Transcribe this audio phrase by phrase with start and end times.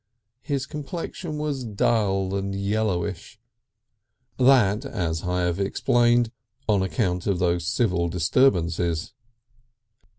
[0.41, 3.39] His complexion was dull and yellowish.
[4.39, 6.31] That, as I have explained,
[6.67, 9.13] on account of those civil disturbances.